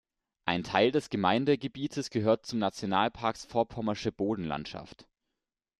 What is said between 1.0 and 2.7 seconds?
Gemeindegebietes gehört zum